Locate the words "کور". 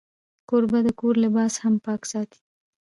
0.99-1.15